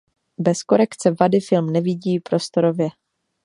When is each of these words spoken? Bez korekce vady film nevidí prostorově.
Bez 0.37 0.63
korekce 0.63 1.11
vady 1.11 1.39
film 1.39 1.65
nevidí 1.69 2.19
prostorově. 2.19 2.87